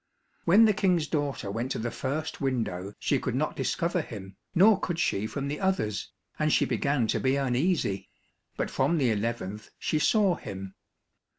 When 0.45 0.65
the 0.65 0.73
King's 0.73 1.05
daughter 1.05 1.51
went 1.51 1.69
to 1.73 1.77
the 1.77 1.91
first 1.91 2.41
window 2.41 2.95
she 2.97 3.19
could 3.19 3.35
not 3.35 3.55
discover 3.55 4.01
him, 4.01 4.35
nor 4.55 4.79
could 4.79 4.97
she 4.97 5.27
from 5.27 5.47
the 5.47 5.59
others, 5.59 6.11
and 6.39 6.51
she 6.51 6.65
began 6.65 7.05
to 7.05 7.19
be 7.19 7.35
uneasy, 7.35 8.09
but 8.57 8.71
from 8.71 8.97
the 8.97 9.11
eleventh 9.11 9.69
she 9.77 9.99
saw 9.99 10.33
him. 10.33 10.73